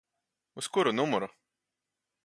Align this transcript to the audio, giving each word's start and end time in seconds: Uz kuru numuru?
Uz 0.59 0.67
kuru 0.73 0.89
numuru? 0.95 1.27